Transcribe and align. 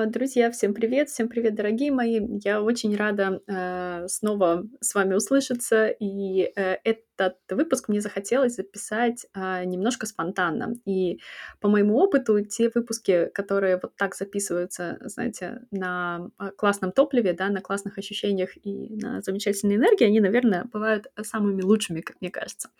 А, 0.00 0.06
друзья, 0.06 0.50
всем 0.50 0.72
привет, 0.72 1.10
всем 1.10 1.28
привет, 1.28 1.54
дорогие 1.54 1.92
мои. 1.92 2.20
Я 2.42 2.62
очень 2.62 2.96
рада 2.96 3.42
э, 3.46 4.06
снова 4.08 4.64
с 4.80 4.94
вами 4.94 5.14
услышаться. 5.14 5.88
И 5.88 6.50
э, 6.56 6.76
этот 7.20 7.50
выпуск 7.50 7.88
мне 7.88 8.00
захотелось 8.00 8.56
записать 8.56 9.26
э, 9.34 9.64
немножко 9.64 10.06
спонтанно. 10.06 10.74
И 10.84 11.20
по 11.60 11.68
моему 11.68 11.96
опыту, 11.96 12.44
те 12.44 12.70
выпуски, 12.74 13.30
которые 13.32 13.78
вот 13.82 13.96
так 13.96 14.14
записываются, 14.14 14.98
знаете, 15.02 15.62
на 15.70 16.30
а, 16.38 16.50
классном 16.50 16.92
топливе, 16.92 17.32
да, 17.32 17.48
на 17.48 17.60
классных 17.60 17.98
ощущениях 17.98 18.50
и 18.56 18.96
на 18.96 19.20
замечательной 19.22 19.76
энергии, 19.76 20.04
они, 20.04 20.20
наверное, 20.20 20.64
бывают 20.64 21.06
самыми 21.22 21.62
лучшими, 21.62 22.00
как 22.00 22.20
мне 22.20 22.30
кажется. 22.30 22.70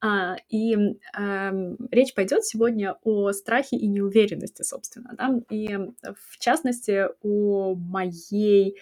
А, 0.00 0.36
и 0.48 0.76
э, 0.76 1.76
речь 1.90 2.14
пойдет 2.14 2.44
сегодня 2.44 2.96
о 3.02 3.32
страхе 3.32 3.76
и 3.76 3.86
неуверенности, 3.86 4.62
собственно, 4.62 5.14
да, 5.16 5.40
и 5.50 5.68
в 6.02 6.38
частности 6.38 7.08
о 7.22 7.74
моей 7.74 8.76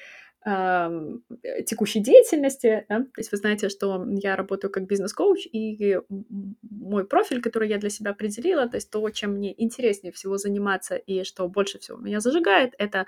текущей 0.45 2.01
деятельности. 2.01 2.85
Да? 2.89 3.01
То 3.01 3.19
есть 3.19 3.33
вы 3.33 3.39
знаете, 3.39 3.71
что 3.71 4.07
я 4.11 4.37
работаю 4.37 4.71
как 4.71 4.87
бизнес-коуч, 4.87 5.47
и 5.51 5.99
мой 6.63 7.07
профиль, 7.07 7.41
который 7.41 7.69
я 7.69 7.79
для 7.79 7.89
себя 7.89 8.11
определила, 8.11 8.69
то 8.69 8.77
есть 8.77 8.91
то, 8.91 9.09
чем 9.11 9.33
мне 9.33 9.55
интереснее 9.63 10.13
всего 10.13 10.37
заниматься 10.37 10.97
и 10.97 11.25
что 11.25 11.49
больше 11.49 11.79
всего 11.79 11.97
меня 11.97 12.21
зажигает, 12.21 12.75
это 12.77 13.07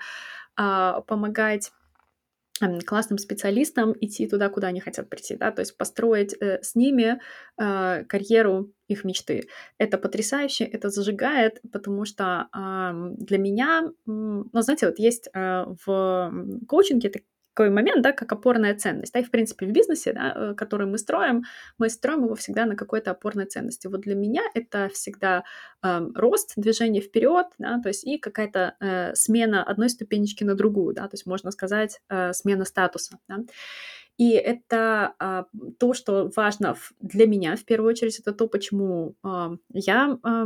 а, 0.55 1.01
помогать 1.01 1.71
классным 2.85 3.17
специалистам 3.17 3.93
идти 3.99 4.27
туда, 4.27 4.49
куда 4.49 4.67
они 4.67 4.79
хотят 4.79 5.09
прийти, 5.09 5.35
да, 5.35 5.51
то 5.51 5.61
есть 5.61 5.77
построить 5.77 6.35
э, 6.39 6.61
с 6.61 6.75
ними 6.75 7.19
э, 7.59 8.03
карьеру 8.05 8.71
их 8.87 9.03
мечты. 9.03 9.47
Это 9.77 9.97
потрясающе, 9.97 10.65
это 10.65 10.89
зажигает, 10.89 11.61
потому 11.71 12.05
что 12.05 12.47
э, 12.55 13.15
для 13.17 13.37
меня, 13.37 13.91
ну, 14.05 14.49
знаете, 14.53 14.87
вот 14.87 14.99
есть 14.99 15.29
э, 15.33 15.65
в 15.85 16.33
коучинге 16.67 17.11
такой 17.57 17.71
момент, 17.71 18.03
да, 18.03 18.11
как 18.11 18.31
опорная 18.31 18.75
ценность. 18.75 19.13
Да, 19.13 19.19
и, 19.19 19.23
в 19.23 19.31
принципе, 19.31 19.65
в 19.65 19.71
бизнесе, 19.71 20.13
да, 20.13 20.33
э, 20.35 20.53
который 20.53 20.85
мы 20.85 20.99
строим, 20.99 21.43
мы 21.79 21.89
строим 21.89 22.25
его 22.25 22.35
всегда 22.35 22.65
на 22.65 22.75
какой-то 22.75 23.11
опорной 23.11 23.45
ценности. 23.45 23.87
Вот 23.87 24.01
для 24.01 24.13
меня 24.15 24.43
это 24.53 24.89
всегда 24.93 25.43
э, 25.83 26.07
рост, 26.15 26.53
движение 26.55 27.01
вперед, 27.01 27.47
да, 27.57 27.79
то 27.81 27.89
есть 27.89 28.05
и 28.05 28.19
какая-то 28.19 28.75
э, 28.79 29.15
смена 29.15 29.63
одной 29.63 29.89
ступенечки 29.89 30.43
на 30.43 30.53
другую, 30.53 30.93
да, 30.93 31.03
то 31.03 31.15
есть 31.15 31.25
можно 31.25 31.51
сказать 31.51 31.99
э, 32.09 32.33
смена 32.33 32.65
статуса. 32.65 33.17
Да. 33.27 33.39
И 34.17 34.31
это 34.31 35.13
а, 35.19 35.45
то, 35.79 35.93
что 35.93 36.31
важно 36.35 36.75
для 36.99 37.27
меня 37.27 37.55
в 37.55 37.63
первую 37.65 37.91
очередь, 37.91 38.19
это 38.19 38.33
то, 38.33 38.47
почему 38.47 39.15
а, 39.21 39.51
я 39.73 40.17
а, 40.23 40.45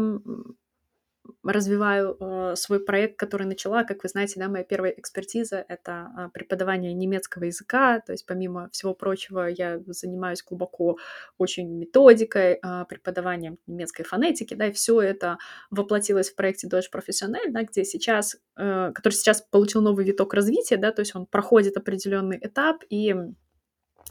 развиваю 1.44 2.18
э, 2.20 2.56
свой 2.56 2.80
проект, 2.80 3.18
который 3.18 3.46
начала, 3.48 3.84
как 3.84 4.04
вы 4.04 4.10
знаете, 4.10 4.40
да, 4.40 4.48
моя 4.48 4.64
первая 4.64 4.92
экспертиза— 4.92 5.64
это 5.68 6.12
э, 6.18 6.30
преподавание 6.34 6.94
немецкого 6.94 7.46
языка, 7.46 8.00
то 8.00 8.12
есть 8.12 8.26
помимо 8.26 8.70
всего 8.70 8.94
прочего 8.94 9.48
я 9.48 9.80
занимаюсь 9.88 10.44
глубоко 10.44 10.98
очень 11.38 11.68
методикой, 11.78 12.60
э, 12.62 12.86
преподаванием 12.90 13.58
немецкой 13.68 14.04
фонетики, 14.04 14.54
да, 14.54 14.68
и 14.68 14.72
все 14.72 15.02
это 15.02 15.38
воплотилось 15.70 16.30
в 16.30 16.36
проекте 16.36 16.68
Deutsch 16.68 16.92
Professional, 16.94 17.50
да, 17.50 17.64
где 17.64 17.84
сейчас, 17.84 18.38
э, 18.58 18.92
который 18.94 19.14
сейчас 19.14 19.42
получил 19.42 19.82
новый 19.82 20.06
виток 20.06 20.34
развития, 20.34 20.78
да, 20.78 20.92
то 20.92 21.02
есть 21.02 21.16
он 21.16 21.26
проходит 21.26 21.78
определенный 21.78 22.40
этап, 22.42 22.84
и 22.90 23.16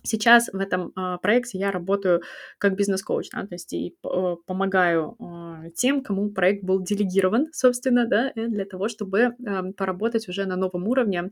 Сейчас 0.03 0.49
в 0.53 0.57
этом 0.57 0.93
э, 0.97 1.19
проекте 1.23 1.59
я 1.59 1.71
работаю 1.71 2.23
как 2.59 2.77
бизнес-коуч, 2.77 3.31
да, 3.31 3.47
то 3.47 3.55
есть 3.55 3.73
и 3.73 3.95
э, 4.03 4.37
помогаю 4.47 5.17
э, 5.19 5.71
тем, 5.77 6.03
кому 6.03 6.31
проект 6.31 6.65
был 6.65 6.83
делегирован, 6.83 7.49
собственно, 7.53 8.07
да, 8.07 8.33
для 8.35 8.65
того, 8.65 8.89
чтобы 8.89 9.21
э, 9.21 9.73
поработать 9.77 10.29
уже 10.29 10.47
на 10.47 10.57
новом 10.57 10.89
уровне 10.89 11.31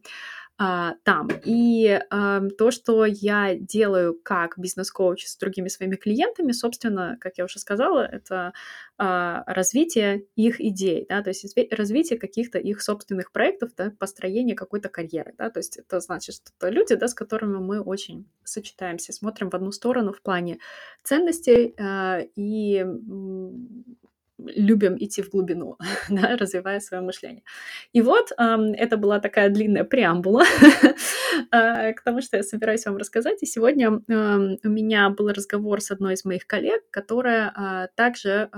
а, 0.60 0.94
там. 1.04 1.28
И 1.44 2.00
а, 2.10 2.40
то, 2.58 2.72
что 2.72 3.04
я 3.04 3.54
делаю 3.54 4.18
как 4.20 4.58
бизнес-коуч 4.58 5.24
с 5.24 5.36
другими 5.36 5.68
своими 5.68 5.94
клиентами, 5.94 6.50
собственно, 6.50 7.16
как 7.20 7.38
я 7.38 7.44
уже 7.44 7.60
сказала, 7.60 8.00
это 8.00 8.52
а, 8.96 9.44
развитие 9.46 10.24
их 10.34 10.60
идей, 10.60 11.06
да, 11.08 11.22
то 11.22 11.30
есть 11.30 11.56
развитие 11.70 12.18
каких-то 12.18 12.58
их 12.58 12.82
собственных 12.82 13.30
проектов, 13.30 13.70
да, 13.76 13.92
построение 14.00 14.56
какой-то 14.56 14.88
карьеры, 14.88 15.32
да, 15.38 15.48
то 15.48 15.60
есть 15.60 15.76
это 15.76 16.00
значит, 16.00 16.34
что 16.34 16.50
это 16.58 16.70
люди, 16.70 16.96
да, 16.96 17.06
с 17.06 17.14
которыми 17.14 17.58
мы 17.58 17.80
очень 17.80 18.28
сочетаемся, 18.48 19.12
смотрим 19.12 19.50
в 19.50 19.54
одну 19.54 19.72
сторону 19.72 20.12
в 20.12 20.22
плане 20.22 20.58
ценностей 21.02 21.74
а, 21.78 22.20
и 22.36 22.84
любим 24.38 24.96
идти 24.98 25.22
в 25.22 25.30
глубину, 25.30 25.76
да, 26.08 26.36
развивая 26.36 26.80
свое 26.80 27.02
мышление. 27.02 27.42
И 27.92 28.00
вот 28.00 28.32
эм, 28.38 28.72
это 28.72 28.96
была 28.96 29.18
такая 29.18 29.48
длинная 29.50 29.84
преамбула 29.84 30.44
э, 31.52 31.92
к 31.94 32.02
тому, 32.02 32.22
что 32.22 32.36
я 32.36 32.42
собираюсь 32.42 32.86
вам 32.86 32.96
рассказать. 32.96 33.42
И 33.42 33.46
сегодня 33.46 33.90
у 33.90 34.68
меня 34.68 35.10
был 35.10 35.28
разговор 35.28 35.80
с 35.80 35.90
одной 35.90 36.14
из 36.14 36.24
моих 36.24 36.46
коллег, 36.46 36.82
которая 36.90 37.52
э, 37.56 37.88
также 37.96 38.48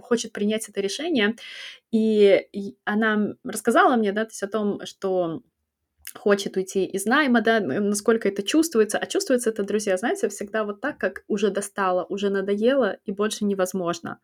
хочет 0.00 0.32
принять 0.32 0.68
это 0.68 0.80
решение. 0.80 1.36
И 1.90 2.76
она 2.84 3.34
рассказала 3.44 3.96
мне, 3.96 4.12
да, 4.12 4.24
то 4.24 4.30
есть 4.30 4.42
о 4.42 4.48
том, 4.48 4.84
что 4.84 5.42
хочет 6.14 6.56
уйти 6.56 6.84
из 6.84 7.06
найма, 7.06 7.40
да, 7.40 7.60
насколько 7.60 8.28
это 8.28 8.42
чувствуется. 8.42 8.98
А 8.98 9.06
чувствуется 9.06 9.50
это, 9.50 9.62
друзья, 9.62 9.96
знаете, 9.96 10.28
всегда 10.28 10.64
вот 10.64 10.80
так, 10.80 10.98
как 10.98 11.24
уже 11.28 11.50
достало, 11.50 12.04
уже 12.04 12.30
надоело 12.30 12.98
и 13.04 13.12
больше 13.12 13.44
невозможно. 13.44 14.18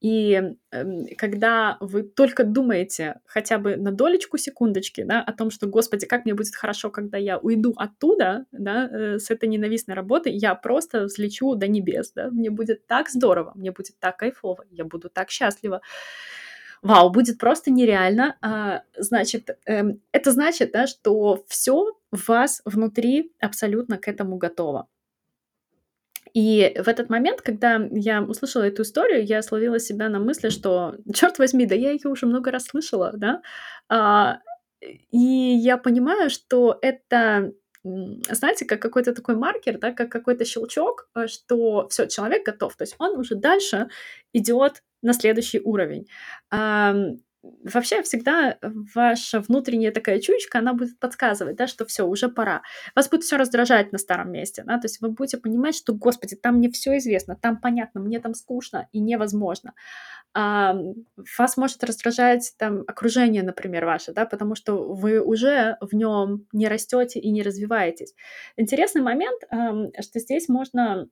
И 0.00 0.40
э, 0.70 1.14
когда 1.16 1.76
вы 1.80 2.02
только 2.02 2.44
думаете 2.44 3.20
хотя 3.26 3.58
бы 3.58 3.76
на 3.76 3.92
долечку 3.92 4.38
секундочки, 4.38 5.02
да, 5.02 5.22
о 5.22 5.32
том, 5.32 5.50
что, 5.50 5.66
господи, 5.66 6.06
как 6.06 6.24
мне 6.24 6.34
будет 6.34 6.54
хорошо, 6.54 6.90
когда 6.90 7.18
я 7.18 7.38
уйду 7.38 7.74
оттуда, 7.76 8.46
да, 8.52 8.88
э, 8.88 9.18
с 9.18 9.30
этой 9.30 9.48
ненавистной 9.48 9.94
работы, 9.94 10.30
я 10.30 10.54
просто 10.54 11.04
взлечу 11.04 11.54
до 11.54 11.68
небес, 11.68 12.12
да, 12.14 12.30
мне 12.30 12.50
будет 12.50 12.86
так 12.86 13.08
здорово, 13.08 13.52
мне 13.54 13.70
будет 13.72 13.98
так 13.98 14.16
кайфово, 14.16 14.64
я 14.70 14.84
буду 14.84 15.08
так 15.10 15.30
счастлива 15.30 15.80
вау, 16.82 17.10
будет 17.10 17.38
просто 17.38 17.70
нереально. 17.70 18.36
А, 18.40 18.82
значит, 18.96 19.58
эм, 19.66 20.00
это 20.12 20.30
значит, 20.30 20.72
да, 20.72 20.86
что 20.86 21.44
все 21.48 21.96
в 22.12 22.28
вас 22.28 22.62
внутри 22.64 23.32
абсолютно 23.40 23.98
к 23.98 24.08
этому 24.08 24.36
готово. 24.38 24.88
И 26.34 26.74
в 26.78 26.88
этот 26.88 27.08
момент, 27.08 27.40
когда 27.40 27.80
я 27.90 28.22
услышала 28.22 28.62
эту 28.64 28.82
историю, 28.82 29.24
я 29.24 29.42
словила 29.42 29.80
себя 29.80 30.08
на 30.08 30.18
мысли, 30.18 30.50
что, 30.50 30.96
черт 31.14 31.38
возьми, 31.38 31.66
да 31.66 31.74
я 31.74 31.90
ее 31.90 32.08
уже 32.08 32.26
много 32.26 32.50
раз 32.50 32.66
слышала, 32.66 33.12
да, 33.14 33.42
а, 33.88 34.40
и 34.80 35.18
я 35.18 35.76
понимаю, 35.76 36.30
что 36.30 36.78
это 36.82 37.52
знаете, 37.84 38.64
как 38.64 38.80
какой-то 38.82 39.14
такой 39.14 39.36
маркер, 39.36 39.78
да, 39.78 39.92
как 39.92 40.10
какой-то 40.10 40.44
щелчок, 40.44 41.08
э, 41.14 41.26
что 41.26 41.88
все, 41.88 42.06
человек 42.06 42.44
готов, 42.44 42.76
то 42.76 42.82
есть 42.82 42.96
он 42.98 43.18
уже 43.18 43.34
дальше 43.34 43.88
идет 44.32 44.82
на 45.02 45.12
следующий 45.12 45.60
уровень. 45.60 46.08
Вообще 47.62 48.02
всегда 48.02 48.58
ваша 48.94 49.40
внутренняя 49.40 49.92
такая 49.92 50.20
чуечка, 50.20 50.58
она 50.58 50.74
будет 50.74 50.98
подсказывать, 50.98 51.56
да, 51.56 51.68
что 51.68 51.86
все, 51.86 52.04
уже 52.04 52.28
пора. 52.28 52.62
Вас 52.96 53.08
будет 53.08 53.22
все 53.22 53.36
раздражать 53.36 53.92
на 53.92 53.98
старом 53.98 54.32
месте, 54.32 54.64
да, 54.66 54.78
то 54.78 54.86
есть 54.86 55.00
вы 55.00 55.10
будете 55.10 55.38
понимать, 55.38 55.76
что, 55.76 55.94
господи, 55.94 56.34
там 56.34 56.56
мне 56.56 56.68
все 56.70 56.98
известно, 56.98 57.36
там 57.36 57.60
понятно, 57.60 58.00
мне 58.00 58.18
там 58.18 58.34
скучно 58.34 58.88
и 58.90 58.98
невозможно. 58.98 59.74
А, 60.34 60.76
вас 61.38 61.56
может 61.56 61.82
раздражать 61.84 62.52
там 62.58 62.84
окружение, 62.86 63.42
например, 63.42 63.84
ваше, 63.86 64.12
да, 64.12 64.26
потому 64.26 64.54
что 64.54 64.92
вы 64.94 65.20
уже 65.20 65.76
в 65.80 65.94
нем 65.94 66.46
не 66.52 66.68
растете 66.68 67.18
и 67.20 67.30
не 67.30 67.42
развиваетесь. 67.42 68.14
Интересный 68.56 69.02
момент, 69.02 69.42
что 70.00 70.18
здесь 70.20 70.48
можно 70.48 71.08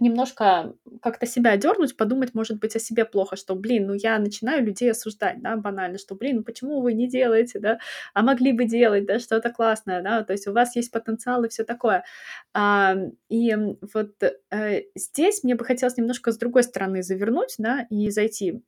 немножко 0.00 0.74
как-то 1.02 1.26
себя 1.26 1.56
дернуть, 1.56 1.96
подумать, 1.96 2.34
может 2.34 2.58
быть, 2.58 2.74
о 2.74 2.80
себе 2.80 3.04
плохо, 3.04 3.36
что, 3.36 3.54
блин, 3.54 3.86
ну 3.86 3.94
я 3.94 4.18
начинаю 4.18 4.64
людей 4.64 4.90
осуждать, 4.90 5.40
да, 5.40 5.56
банально, 5.56 5.98
что, 5.98 6.14
блин, 6.14 6.38
ну 6.38 6.42
почему 6.42 6.80
вы 6.80 6.94
не 6.94 7.08
делаете, 7.08 7.60
да, 7.60 7.78
а 8.12 8.22
могли 8.22 8.52
бы 8.52 8.64
делать, 8.64 9.06
да, 9.06 9.18
что-то 9.20 9.50
классное, 9.50 10.02
да, 10.02 10.24
то 10.24 10.32
есть 10.32 10.46
у 10.48 10.52
вас 10.52 10.74
есть 10.74 10.90
потенциал 10.90 11.44
и 11.44 11.48
все 11.48 11.64
такое. 11.64 12.04
А, 12.52 12.96
и 13.28 13.54
вот 13.94 14.14
а, 14.50 14.80
здесь 14.96 15.44
мне 15.44 15.54
бы 15.54 15.64
хотелось 15.64 15.96
немножко 15.96 16.32
с 16.32 16.38
другой 16.38 16.64
стороны 16.64 17.02
завернуть, 17.02 17.54
да, 17.58 17.86
и 17.90 18.10
зайти 18.10 18.62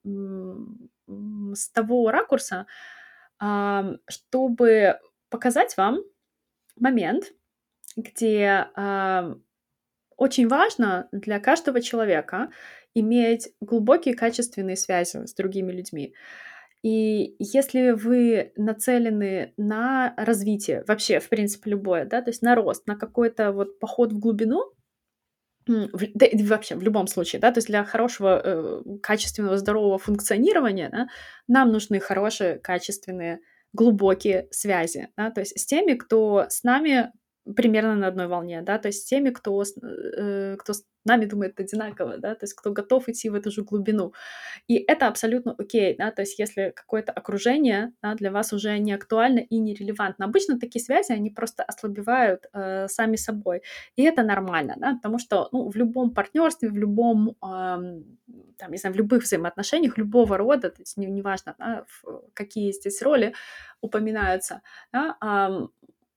с 1.55 1.69
того 1.71 2.11
ракурса, 2.11 2.67
а, 3.39 3.95
чтобы 4.09 4.99
показать 5.29 5.77
вам 5.77 6.01
момент, 6.77 7.33
где 7.97 8.69
а, 8.75 9.37
очень 10.17 10.49
важно 10.49 11.09
для 11.13 11.39
каждого 11.41 11.81
человека 11.81 12.51
иметь 12.95 13.51
глубокие 13.61 14.15
качественные 14.15 14.77
связи 14.77 15.27
с 15.27 15.35
другими 15.35 15.73
людьми. 15.73 16.15
И 16.83 17.35
если 17.39 17.91
вы 17.91 18.53
нацелены 18.57 19.53
на 19.57 20.15
развитие, 20.17 20.85
вообще, 20.87 21.21
в 21.21 21.29
принципе, 21.29 21.71
любое, 21.71 22.05
да, 22.05 22.23
то 22.23 22.31
есть 22.31 22.43
на 22.43 22.55
рост, 22.55 22.87
на 22.87 22.97
какой-то 22.97 23.53
вот 23.53 23.79
поход 23.81 24.13
в 24.13 24.19
глубину, 24.19 24.73
в, 25.67 26.07
да, 26.15 26.27
вообще 26.45 26.77
в 26.77 26.83
любом 26.83 27.09
случае, 27.09 27.41
да, 27.41 27.51
то 27.51 27.59
есть 27.59 27.67
для 27.67 27.85
хорошего, 27.85 28.41
э, 28.43 28.83
качественного, 29.03 29.59
здорового 29.59 29.99
функционирования, 29.99 30.89
да, 30.91 31.09
нам 31.49 31.73
нужны 31.73 31.99
хорошие, 31.99 32.59
качественные 32.59 33.41
глубокие 33.73 34.47
связи, 34.53 35.09
да, 35.17 35.31
то 35.31 35.41
есть 35.41 35.59
с 35.59 35.67
теми, 35.67 35.95
кто 35.95 36.47
с 36.49 36.63
нами 36.63 37.11
примерно 37.55 37.95
на 37.95 38.09
одной 38.09 38.27
волне, 38.27 38.63
да, 38.63 38.79
то 38.79 38.89
есть 38.89 39.09
теми, 39.09 39.31
кто 39.31 39.63
э, 39.63 40.57
кто 40.59 40.73
с 40.73 40.85
нами 41.05 41.27
думает 41.27 41.61
одинаково, 41.61 42.19
да, 42.19 42.35
то 42.35 42.45
есть 42.45 42.55
кто 42.55 42.73
готов 42.73 43.09
идти 43.09 43.31
в 43.31 43.35
эту 43.35 43.51
же 43.51 43.63
глубину. 43.63 44.13
И 44.67 44.75
это 44.75 45.07
абсолютно 45.07 45.55
окей, 45.59 45.97
да, 45.97 46.11
то 46.11 46.23
есть 46.23 46.39
если 46.39 46.73
какое-то 46.75 47.13
окружение 47.13 47.93
да, 48.03 48.15
для 48.15 48.31
вас 48.31 48.53
уже 48.53 48.79
не 48.79 48.93
актуально 48.93 49.39
и 49.39 49.59
не 49.59 49.75
релевантно. 49.75 50.27
Обычно 50.27 50.59
такие 50.59 50.85
связи, 50.85 51.13
они 51.13 51.31
просто 51.31 51.63
ослабевают 51.63 52.47
э, 52.53 52.89
сами 52.89 53.17
собой. 53.17 53.63
И 53.95 54.03
это 54.03 54.23
нормально, 54.23 54.75
да, 54.79 54.95
потому 54.95 55.19
что 55.19 55.49
ну, 55.53 55.71
в 55.71 55.77
любом 55.77 56.13
партнерстве, 56.13 56.69
в 56.69 56.77
любом, 56.77 57.31
э, 57.31 57.35
там, 58.59 58.71
не 58.71 58.79
знаю, 58.79 58.95
в 58.95 58.99
любых 58.99 59.23
взаимоотношениях 59.23 59.99
любого 59.99 60.37
рода, 60.37 60.71
то 60.71 60.83
есть 60.83 60.97
неважно, 60.97 61.55
не 61.59 61.65
да, 61.65 61.85
какие 62.35 62.73
здесь 62.73 63.03
роли 63.03 63.35
упоминаются, 63.81 64.63
да, 64.93 65.17
э, 65.23 65.69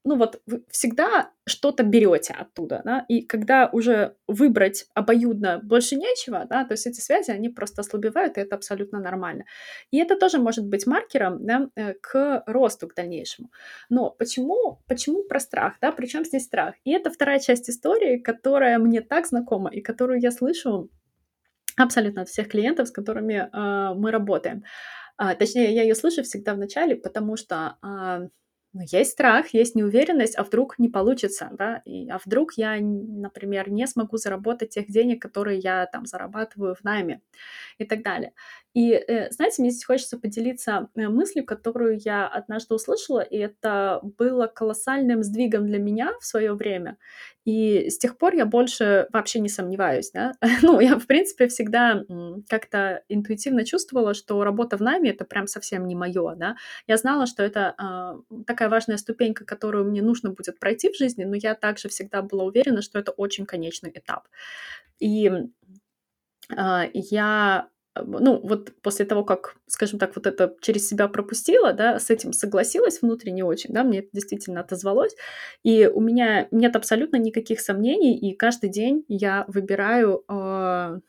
ну 0.05 0.15
вот 0.15 0.41
вы 0.45 0.63
всегда 0.69 1.31
что-то 1.45 1.83
берете 1.83 2.33
оттуда, 2.33 2.81
да, 2.85 3.05
и 3.09 3.21
когда 3.21 3.69
уже 3.71 4.15
выбрать 4.27 4.85
обоюдно 4.93 5.59
больше 5.63 5.95
нечего, 5.95 6.45
да, 6.49 6.63
то 6.63 6.73
есть 6.73 6.87
эти 6.87 6.99
связи, 6.99 7.31
они 7.31 7.49
просто 7.49 7.81
ослабевают, 7.81 8.37
и 8.37 8.41
это 8.41 8.55
абсолютно 8.55 8.99
нормально. 8.99 9.45
И 9.91 9.97
это 9.97 10.15
тоже 10.15 10.39
может 10.39 10.65
быть 10.65 10.87
маркером, 10.87 11.45
да, 11.45 11.69
э, 11.75 11.93
к 11.93 12.43
росту, 12.47 12.87
к 12.87 12.95
дальнейшему. 12.95 13.51
Но 13.89 14.11
почему, 14.11 14.81
почему 14.87 15.23
про 15.23 15.39
страх, 15.39 15.73
да, 15.81 15.91
причем 15.91 16.23
здесь 16.23 16.45
страх? 16.45 16.75
И 16.85 16.91
это 16.91 17.09
вторая 17.11 17.39
часть 17.39 17.69
истории, 17.69 18.17
которая 18.17 18.79
мне 18.79 19.01
так 19.01 19.27
знакома, 19.27 19.69
и 19.69 19.81
которую 19.81 20.21
я 20.21 20.31
слышу 20.31 20.89
абсолютно 21.75 22.21
от 22.21 22.29
всех 22.29 22.47
клиентов, 22.47 22.87
с 22.87 22.91
которыми 22.91 23.49
э, 23.51 23.93
мы 23.95 24.11
работаем. 24.11 24.63
А, 25.17 25.35
точнее, 25.35 25.73
я 25.73 25.83
ее 25.83 25.95
слышу 25.95 26.23
всегда 26.23 26.53
в 26.53 26.57
начале, 26.57 26.95
потому 26.95 27.35
что 27.35 27.75
а, 27.81 28.29
ну, 28.73 28.81
есть 28.85 29.11
страх, 29.11 29.47
есть 29.53 29.75
неуверенность, 29.75 30.37
а 30.37 30.43
вдруг 30.43 30.77
не 30.79 30.89
получится, 30.89 31.49
да, 31.53 31.81
и, 31.85 32.09
а 32.09 32.19
вдруг 32.23 32.53
я, 32.53 32.77
например, 32.79 33.69
не 33.71 33.87
смогу 33.87 34.17
заработать 34.17 34.69
тех 34.69 34.87
денег, 34.87 35.21
которые 35.21 35.59
я 35.59 35.85
там 35.87 36.05
зарабатываю 36.05 36.75
в 36.75 36.83
найме 36.83 37.21
и 37.79 37.85
так 37.85 38.03
далее. 38.03 38.33
И, 38.75 38.91
э, 38.93 39.31
знаете, 39.31 39.61
мне 39.61 39.71
здесь 39.71 39.85
хочется 39.85 40.19
поделиться 40.19 40.89
э, 40.95 41.07
мыслью, 41.09 41.45
которую 41.45 41.97
я 41.99 42.27
однажды 42.27 42.75
услышала, 42.75 43.21
и 43.21 43.37
это 43.37 44.01
было 44.17 44.47
колоссальным 44.47 45.23
сдвигом 45.23 45.65
для 45.65 45.79
меня 45.79 46.13
в 46.19 46.25
свое 46.25 46.53
время. 46.53 46.97
И 47.49 47.89
с 47.89 47.97
тех 47.97 48.15
пор 48.19 48.35
я 48.35 48.45
больше 48.45 49.07
вообще 49.11 49.39
не 49.39 49.49
сомневаюсь, 49.49 50.11
да. 50.11 50.33
Ну, 50.61 50.79
я, 50.79 50.99
в 50.99 51.07
принципе, 51.07 51.47
всегда 51.47 52.03
как-то 52.47 53.03
интуитивно 53.09 53.65
чувствовала, 53.65 54.13
что 54.13 54.43
работа 54.43 54.77
в 54.77 54.81
найме— 54.81 55.09
это 55.11 55.25
прям 55.25 55.47
совсем 55.47 55.87
не 55.87 55.95
мое, 55.95 56.35
да. 56.35 56.57
Я 56.85 56.97
знала, 56.97 57.25
что 57.25 57.41
это 57.41 57.73
э, 57.79 58.43
такая 58.45 58.69
важная 58.69 58.97
ступенька, 58.97 59.45
которую 59.45 59.85
мне 59.85 60.03
нужно 60.03 60.29
будет 60.29 60.59
пройти 60.59 60.91
в 60.91 60.95
жизни, 60.95 61.23
но 61.23 61.35
я 61.35 61.55
также 61.55 61.89
всегда 61.89 62.21
была 62.21 62.43
уверена, 62.43 62.83
что 62.83 62.99
это 62.99 63.11
очень 63.13 63.47
конечный 63.47 63.91
этап. 63.95 64.27
И 64.99 65.31
э, 66.55 66.81
я 66.93 67.69
ну, 67.95 68.39
вот 68.43 68.71
после 68.81 69.05
того, 69.05 69.23
как, 69.23 69.55
скажем 69.67 69.99
так, 69.99 70.15
вот 70.15 70.27
это 70.27 70.55
через 70.61 70.87
себя 70.87 71.07
пропустила, 71.07 71.73
да, 71.73 71.99
с 71.99 72.09
этим 72.09 72.33
согласилась 72.33 73.01
внутренне 73.01 73.43
очень, 73.43 73.73
да, 73.73 73.83
мне 73.83 73.99
это 73.99 74.09
действительно 74.13 74.61
отозвалось, 74.61 75.15
и 75.63 75.87
у 75.87 75.99
меня 76.01 76.47
нет 76.51 76.75
абсолютно 76.75 77.17
никаких 77.17 77.59
сомнений, 77.61 78.17
и 78.17 78.35
каждый 78.35 78.69
день 78.69 79.05
я 79.07 79.45
выбираю 79.47 80.23
э, 80.29 80.99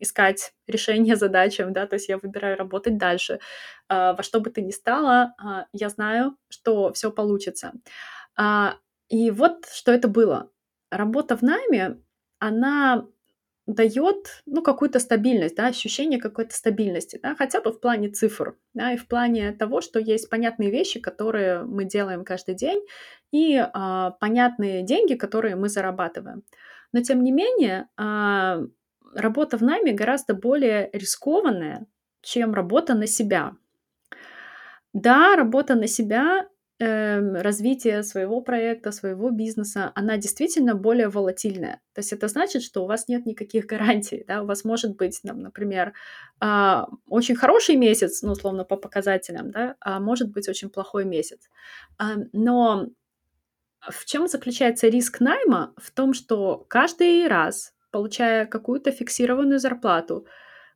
искать 0.00 0.52
решение 0.66 1.16
задачам, 1.16 1.72
да, 1.72 1.86
то 1.86 1.94
есть 1.94 2.08
я 2.08 2.18
выбираю 2.18 2.56
работать 2.56 2.98
дальше. 2.98 3.40
Э, 3.88 4.14
во 4.16 4.22
что 4.22 4.40
бы 4.40 4.50
ты 4.50 4.62
ни 4.62 4.72
стало, 4.72 5.34
э, 5.42 5.64
я 5.72 5.88
знаю, 5.88 6.36
что 6.48 6.92
все 6.92 7.10
получится. 7.10 7.72
Э, 8.38 8.70
и 9.08 9.30
вот 9.30 9.66
что 9.72 9.92
это 9.92 10.08
было. 10.08 10.50
Работа 10.90 11.36
в 11.36 11.42
найме, 11.42 11.98
она 12.38 13.06
дает, 13.74 14.42
ну, 14.46 14.62
какую-то 14.62 14.98
стабильность, 14.98 15.56
да, 15.56 15.66
ощущение 15.66 16.20
какой-то 16.20 16.54
стабильности, 16.54 17.18
да, 17.22 17.34
хотя 17.34 17.60
бы 17.60 17.72
в 17.72 17.80
плане 17.80 18.08
цифр, 18.08 18.56
да, 18.74 18.92
и 18.92 18.96
в 18.96 19.06
плане 19.06 19.52
того, 19.52 19.80
что 19.80 19.98
есть 19.98 20.30
понятные 20.30 20.70
вещи, 20.70 21.00
которые 21.00 21.62
мы 21.62 21.84
делаем 21.84 22.24
каждый 22.24 22.54
день, 22.54 22.84
и 23.32 23.56
а, 23.58 24.10
понятные 24.12 24.82
деньги, 24.82 25.14
которые 25.14 25.56
мы 25.56 25.68
зарабатываем. 25.68 26.42
Но 26.92 27.02
тем 27.02 27.22
не 27.22 27.32
менее, 27.32 27.88
а, 27.96 28.60
работа 29.14 29.58
в 29.58 29.62
найме 29.62 29.92
гораздо 29.92 30.34
более 30.34 30.90
рискованная, 30.92 31.86
чем 32.22 32.54
работа 32.54 32.94
на 32.94 33.06
себя. 33.06 33.52
Да, 34.92 35.36
работа 35.36 35.74
на 35.76 35.86
себя 35.86 36.48
Эм, 36.82 37.34
развитие 37.34 38.02
своего 38.02 38.40
проекта, 38.40 38.90
своего 38.90 39.28
бизнеса, 39.28 39.92
она 39.94 40.16
действительно 40.16 40.74
более 40.74 41.10
волатильная. 41.10 41.82
То 41.92 41.98
есть 41.98 42.14
это 42.14 42.26
значит, 42.26 42.62
что 42.62 42.82
у 42.82 42.86
вас 42.86 43.06
нет 43.06 43.26
никаких 43.26 43.66
гарантий, 43.72 44.24
да, 44.26 44.42
у 44.42 44.46
вас 44.46 44.64
может 44.64 44.96
быть, 44.96 45.20
там, 45.22 45.40
например, 45.42 45.92
а, 46.40 46.88
очень 47.06 47.36
хороший 47.36 47.76
месяц, 47.76 48.22
ну, 48.22 48.32
условно, 48.32 48.64
по 48.64 48.76
показателям, 48.76 49.50
да, 49.50 49.76
а 49.80 50.00
может 50.00 50.30
быть 50.30 50.48
очень 50.48 50.70
плохой 50.70 51.04
месяц. 51.04 51.50
А, 51.98 52.14
но 52.32 52.88
в 53.80 54.06
чем 54.06 54.26
заключается 54.26 54.88
риск 54.88 55.20
найма? 55.20 55.74
В 55.76 55.90
том, 55.90 56.14
что 56.14 56.64
каждый 56.66 57.28
раз, 57.28 57.74
получая 57.90 58.46
какую-то 58.46 58.90
фиксированную 58.90 59.58
зарплату, 59.58 60.26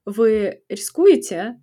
вы 0.05 0.63
рискуете 0.69 1.59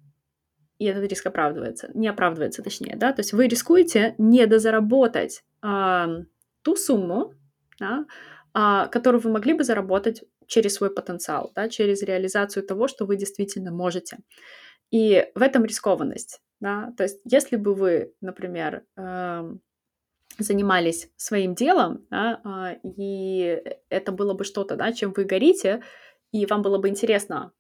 и 0.82 0.86
этот 0.86 1.08
риск 1.08 1.28
оправдывается, 1.28 1.92
не 1.94 2.08
оправдывается 2.08 2.64
точнее, 2.64 2.96
да, 2.96 3.14
то 3.14 3.20
есть 3.20 3.34
вы 3.34 3.48
рискуете 3.48 4.16
недозаработать 4.18 5.44
э, 5.64 6.08
ту 6.64 6.76
сумму, 6.76 7.36
да, 7.80 8.06
э, 8.56 8.90
которую 8.90 9.22
вы 9.22 9.30
могли 9.30 9.54
бы 9.54 9.64
заработать 9.64 10.24
через 10.48 10.74
свой 10.74 10.90
потенциал, 10.90 11.52
да, 11.56 11.70
через 11.70 12.02
реализацию 12.02 12.66
того, 12.66 12.88
что 12.88 13.06
вы 13.06 13.16
действительно 13.16 13.72
можете. 13.72 14.18
И 14.90 15.28
в 15.36 15.44
этом 15.44 15.66
рискованность, 15.66 16.42
да, 16.60 16.92
то 16.98 17.04
есть 17.04 17.22
если 17.26 17.58
бы 17.58 17.76
вы, 17.76 18.14
например, 18.20 18.84
занимались 20.40 21.12
своим 21.16 21.54
делом, 21.54 22.08
да, 22.10 22.42
э, 22.44 22.80
и 22.98 23.62
это 23.90 24.12
было 24.12 24.34
бы 24.34 24.46
что-то, 24.46 24.76
да, 24.78 24.94
чем 24.94 25.14
вы 25.16 25.26
горите, 25.26 25.84
и 26.32 26.48
вам 26.48 26.64
было 26.64 26.80
бы 26.80 26.90
интересно 26.90 27.52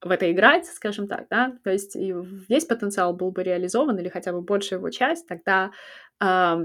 в 0.00 0.10
это 0.10 0.30
играть, 0.30 0.66
скажем 0.66 1.08
так, 1.08 1.26
да, 1.28 1.52
то 1.64 1.70
есть 1.70 1.96
и 1.96 2.14
весь 2.48 2.64
потенциал 2.64 3.14
был 3.14 3.30
бы 3.30 3.42
реализован 3.42 3.98
или 3.98 4.08
хотя 4.08 4.32
бы 4.32 4.40
большая 4.42 4.78
его 4.78 4.90
часть, 4.90 5.26
тогда 5.26 5.72
э, 6.20 6.56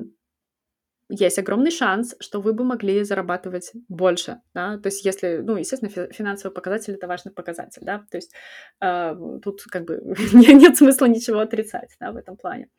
есть 1.10 1.40
огромный 1.40 1.72
шанс, 1.72 2.16
что 2.20 2.42
вы 2.42 2.54
бы 2.54 2.64
могли 2.64 3.04
зарабатывать 3.04 3.72
больше, 3.88 4.42
да, 4.54 4.78
то 4.78 4.88
есть 4.88 5.04
если, 5.04 5.42
ну, 5.44 5.58
естественно, 5.58 5.90
финансовый 6.12 6.54
показатель— 6.54 6.94
это 6.96 7.08
важный 7.08 7.32
показатель, 7.32 7.82
да, 7.84 8.04
то 8.10 8.18
есть 8.18 8.34
э, 8.82 9.16
тут 9.44 9.64
как 9.64 9.86
бы 9.86 10.00
нет 10.34 10.78
смысла 10.78 11.08
ничего 11.08 11.40
отрицать, 11.40 11.96
да, 12.00 12.12
в 12.12 12.18
этом 12.18 12.38
плане. 12.38 12.70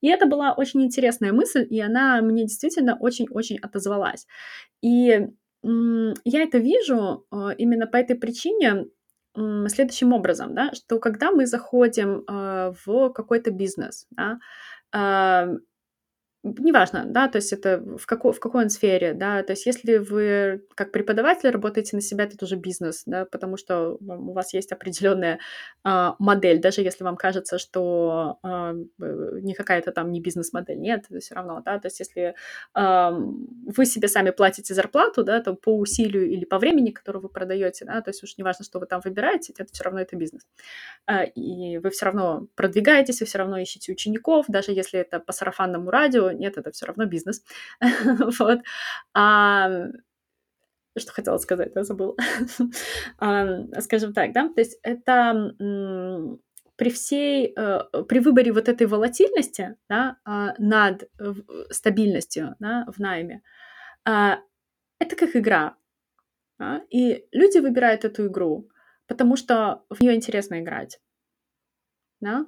И 0.00 0.08
это 0.08 0.26
была 0.26 0.52
очень 0.52 0.82
интересная 0.84 1.32
мысль, 1.32 1.66
и 1.68 1.80
она 1.80 2.20
мне 2.22 2.44
действительно 2.44 2.96
очень-очень 2.98 3.58
отозвалась. 3.58 4.26
И 4.80 5.28
я 5.64 6.42
это 6.42 6.58
вижу 6.58 7.26
э, 7.32 7.54
именно 7.56 7.86
по 7.86 7.96
этой 7.96 8.16
причине, 8.16 8.86
следующим 9.34 10.12
образом, 10.12 10.54
да, 10.54 10.72
что 10.72 10.98
когда 10.98 11.30
мы 11.30 11.46
заходим 11.46 12.24
э, 12.28 12.74
в 12.84 13.10
какой-то 13.10 13.50
бизнес, 13.50 14.06
да, 14.10 14.38
э, 14.92 15.58
неважно, 16.44 17.04
да, 17.06 17.28
то 17.28 17.36
есть 17.36 17.52
это 17.52 17.82
в 17.98 18.06
какой, 18.06 18.32
в 18.32 18.40
какой 18.40 18.64
он 18.64 18.70
сфере, 18.70 19.14
да, 19.14 19.42
то 19.42 19.52
есть 19.52 19.64
если 19.64 19.96
вы 19.96 20.62
как 20.74 20.92
преподаватель 20.92 21.48
работаете 21.48 21.96
на 21.96 22.02
себя, 22.02 22.24
это 22.24 22.36
тоже 22.36 22.56
бизнес, 22.56 23.02
да, 23.06 23.24
потому 23.24 23.56
что 23.56 23.96
у 24.00 24.32
вас 24.32 24.52
есть 24.52 24.70
определенная 24.70 25.38
а, 25.82 26.16
модель, 26.18 26.60
даже 26.60 26.82
если 26.82 27.02
вам 27.02 27.16
кажется, 27.16 27.58
что 27.58 28.38
а, 28.42 28.74
не 28.98 29.54
какая-то 29.54 29.90
там 29.90 30.12
не 30.12 30.20
бизнес-модель, 30.20 30.78
нет, 30.78 31.06
все 31.20 31.34
равно, 31.34 31.62
да, 31.64 31.78
то 31.78 31.86
есть 31.86 31.98
если 31.98 32.34
а, 32.74 33.10
вы 33.10 33.86
себе 33.86 34.08
сами 34.08 34.30
платите 34.30 34.74
зарплату, 34.74 35.24
да, 35.24 35.40
то 35.40 35.54
по 35.54 35.74
усилию 35.78 36.28
или 36.28 36.44
по 36.44 36.58
времени, 36.58 36.90
которое 36.90 37.20
вы 37.20 37.30
продаете, 37.30 37.86
да, 37.86 38.02
то 38.02 38.10
есть 38.10 38.22
уж 38.22 38.36
неважно, 38.36 38.66
что 38.66 38.78
вы 38.80 38.86
там 38.86 39.00
выбираете, 39.02 39.54
это 39.56 39.72
все 39.72 39.84
равно 39.84 40.00
это 40.00 40.14
бизнес. 40.16 40.42
А, 41.06 41.24
и 41.24 41.78
вы 41.78 41.88
все 41.88 42.04
равно 42.04 42.48
продвигаетесь, 42.54 43.20
вы 43.20 43.26
все 43.26 43.38
равно 43.38 43.56
ищете 43.56 43.92
учеников, 43.92 44.44
даже 44.48 44.72
если 44.72 45.00
это 45.00 45.20
по 45.20 45.32
сарафанному 45.32 45.90
радио, 45.90 46.33
нет, 46.38 46.58
это 46.58 46.70
все 46.70 46.86
равно 46.86 47.06
бизнес. 47.06 47.42
вот. 48.38 48.60
А, 49.14 49.88
что 50.96 51.12
хотела 51.12 51.38
сказать, 51.38 51.72
я 51.74 51.84
забыла. 51.84 52.16
скажем 53.80 54.12
так, 54.12 54.32
да, 54.32 54.48
то 54.48 54.60
есть 54.60 54.78
это 54.82 55.52
при 56.76 56.90
всей, 56.90 57.52
э, 57.56 57.80
при 58.08 58.18
выборе 58.18 58.52
вот 58.52 58.68
этой 58.68 58.86
волатильности 58.86 59.76
да, 59.88 60.16
а, 60.24 60.54
над 60.58 61.08
стабильностью 61.70 62.56
да, 62.58 62.84
в 62.88 62.98
найме, 62.98 63.42
а, 64.04 64.40
это 64.98 65.16
как 65.16 65.36
игра. 65.36 65.76
Да, 66.58 66.82
и 66.88 67.26
люди 67.32 67.58
выбирают 67.58 68.04
эту 68.04 68.26
игру, 68.26 68.68
потому 69.06 69.36
что 69.36 69.84
в 69.90 70.00
нее 70.00 70.14
интересно 70.14 70.60
играть. 70.60 71.00
Да? 72.20 72.46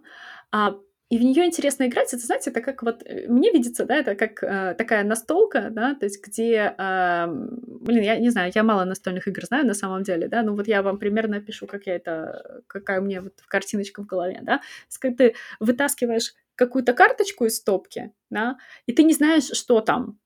А 0.53 0.77
и 1.09 1.19
в 1.19 1.23
нее 1.23 1.47
интересно 1.47 1.87
играть. 1.87 2.13
Это, 2.13 2.25
знаете, 2.25 2.51
это 2.51 2.61
как 2.61 2.83
вот 2.83 3.03
э, 3.05 3.29
мне 3.29 3.53
видится, 3.53 3.85
да, 3.85 3.97
это 3.97 4.17
как 4.17 4.43
э, 4.43 4.75
такая 4.77 5.05
настолка, 5.05 5.69
да, 5.71 5.95
то 5.95 6.05
есть 6.07 6.25
где, 6.25 6.75
э, 6.77 7.27
блин, 7.29 8.03
я 8.03 8.19
не 8.19 8.31
знаю, 8.31 8.51
я 8.55 8.63
мало 8.65 8.85
настольных 8.85 9.29
игр 9.29 9.45
знаю 9.45 9.67
на 9.67 9.75
самом 9.75 10.03
деле, 10.03 10.27
да, 10.27 10.43
ну 10.43 10.57
вот 10.57 10.67
я 10.67 10.83
вам 10.83 10.99
примерно 10.99 11.37
опишу, 11.37 11.67
как 11.67 11.87
я 11.87 11.95
это, 11.95 12.63
какая 12.67 13.01
у 13.01 13.05
меня 13.05 13.23
вот 13.23 13.35
картиночка 13.47 14.03
в 14.03 14.07
голове, 14.07 14.41
да, 14.43 14.61
есть, 14.89 15.17
ты 15.17 15.35
вытаскиваешь 15.61 16.35
какую-то 16.57 16.93
карточку 16.93 17.45
из 17.45 17.57
стопки, 17.57 18.13
да, 18.31 18.59
и 18.87 18.93
ты 18.93 19.05
не 19.05 19.13
знаешь, 19.13 19.51
что 19.53 19.81
там, 19.81 20.19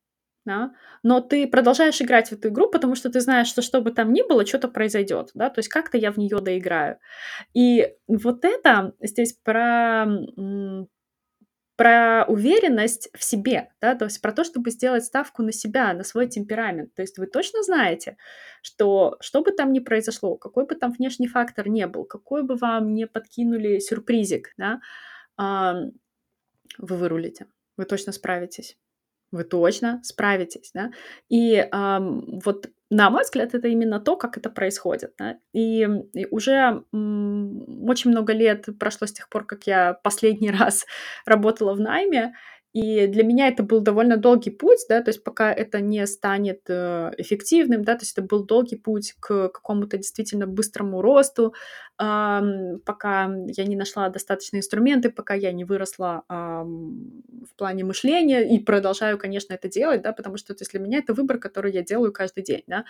да, 0.45 0.73
но 1.03 1.21
ты 1.21 1.47
продолжаешь 1.47 2.01
играть 2.01 2.29
в 2.29 2.33
эту 2.33 2.49
игру, 2.49 2.71
потому 2.71 2.95
что 2.95 3.11
ты 3.11 3.21
знаешь, 3.21 3.49
что 3.49 3.63
что 3.63 3.81
бы 3.81 3.91
там 3.91 4.13
ни 4.13 4.27
было, 4.27 4.47
что-то 4.47 4.69
произойдет, 4.69 5.31
да, 5.35 5.51
то 5.51 5.59
есть 5.59 5.69
как-то 5.69 5.99
я 5.99 6.13
в 6.13 6.17
нее 6.17 6.39
доиграю. 6.41 6.99
И 7.55 7.95
вот 8.09 8.45
это 8.45 8.95
здесь 9.01 9.35
про 9.35 10.07
про 11.77 12.27
уверенность 12.29 13.09
в 13.17 13.25
себе, 13.25 13.73
да, 13.81 13.95
то 13.95 14.05
есть 14.05 14.21
про 14.21 14.33
то, 14.33 14.45
чтобы 14.45 14.71
сделать 14.71 15.03
ставку 15.03 15.43
на 15.43 15.51
себя, 15.51 15.95
на 15.95 16.05
свой 16.05 16.29
темперамент. 16.29 16.95
То 16.95 17.01
есть 17.01 17.17
вы 17.17 17.27
точно 17.27 17.63
знаете, 17.63 18.19
что 18.61 19.17
что 19.21 19.41
бы 19.41 19.51
там 19.51 19.73
ни 19.73 19.81
произошло, 19.81 20.37
какой 20.37 20.67
бы 20.67 20.75
там 20.75 20.93
внешний 20.93 21.27
фактор 21.27 21.69
не 21.69 21.87
был, 21.87 22.05
какой 22.05 22.43
бы 22.43 22.57
вам 22.57 22.93
не 22.93 23.07
подкинули 23.07 23.79
сюрпризик, 23.79 24.53
да, 24.59 24.81
вы 26.77 26.97
вырулите, 26.97 27.47
вы 27.79 27.87
точно 27.87 28.13
справитесь 28.13 28.77
вы 29.33 29.45
точно 29.45 30.01
справитесь, 30.03 30.71
да. 30.75 30.91
И 31.29 31.55
эм, 31.57 32.41
вот 32.45 32.69
на 32.93 33.09
мой 33.09 33.23
взгляд, 33.23 33.55
это 33.55 33.69
именно 33.69 34.01
то, 34.01 34.17
как 34.17 34.37
это 34.37 34.51
происходит. 34.51 35.15
Да? 35.17 35.39
И, 35.53 35.89
и 36.13 36.27
уже 36.31 36.83
м, 36.93 37.89
очень 37.89 38.11
много 38.11 38.33
лет 38.33 38.67
прошло 38.81 39.07
с 39.07 39.13
тех 39.13 39.29
пор, 39.29 39.47
как 39.47 39.69
я 39.69 39.95
последний 39.95 40.51
раз 40.59 40.87
работала 41.25 41.73
в 41.75 41.81
найме, 41.81 42.35
и 42.73 43.07
для 43.09 43.25
меня 43.25 43.49
это 43.49 43.63
был 43.65 43.81
довольно 43.81 44.17
долгий 44.17 44.51
путь, 44.51 44.79
да, 44.89 45.03
то 45.03 45.11
есть 45.11 45.25
пока 45.25 45.53
это 45.53 45.81
не 45.81 46.07
станет 46.07 46.61
э, 46.69 47.11
эффективным, 47.19 47.83
да, 47.85 47.95
то 47.95 48.03
есть 48.03 48.13
это 48.13 48.23
был 48.23 48.45
долгий 48.45 48.77
путь 48.77 49.15
к 49.21 49.49
какому-то 49.49 49.97
действительно 49.97 50.47
быстрому 50.47 51.03
росту, 51.03 51.55
пока 51.99 53.31
я 53.49 53.65
не 53.67 53.77
нашла 53.77 54.09
достаточные 54.09 54.61
инструменты, 54.61 55.11
пока 55.11 55.35
я 55.35 55.53
не 55.53 55.65
выросла 55.65 56.25
в 56.29 57.55
плане 57.57 57.85
мышления 57.85 58.43
и 58.57 58.59
продолжаю, 58.59 59.19
конечно, 59.19 59.53
это 59.53 59.69
делать, 59.69 60.01
да, 60.01 60.13
потому 60.13 60.39
что 60.39 60.55
то 60.55 60.63
есть 60.63 60.71
для 60.73 60.81
меня 60.81 60.99
это 60.99 61.13
выбор, 61.13 61.39
который 61.39 61.73
я 61.73 61.83
делаю 61.83 62.13
каждый 62.13 62.43
день, 62.43 62.63
да, 62.67 62.85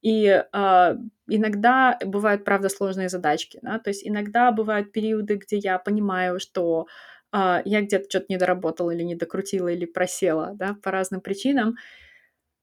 и 0.00 0.42
э, 0.50 0.96
иногда 1.26 1.98
бывают, 2.04 2.44
правда, 2.44 2.68
сложные 2.70 3.10
задачки, 3.10 3.58
да, 3.62 3.78
то 3.78 3.90
есть 3.90 4.06
иногда 4.06 4.50
бывают 4.50 4.92
периоды, 4.92 5.34
где 5.36 5.58
я 5.58 5.78
понимаю, 5.78 6.40
что 6.40 6.86
а, 7.34 7.62
я 7.64 7.82
где-то 7.82 8.08
что-то 8.08 8.26
не 8.28 8.36
доработала 8.36 8.92
или 8.92 9.02
не 9.02 9.16
докрутила, 9.16 9.66
или 9.66 9.86
просела, 9.86 10.52
да, 10.54 10.76
по 10.80 10.92
разным 10.92 11.20
причинам. 11.20 11.74